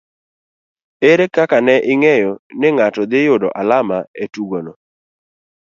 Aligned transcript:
Ere 1.09 1.25
kaka 1.35 1.57
ne 1.65 1.75
ing'eyo 1.91 2.31
ni 2.59 2.67
ng'ato 2.75 3.01
dhi 3.11 3.19
yudo 3.27 3.47
alama 3.61 3.97
e 4.23 4.25
tugono 4.33 4.73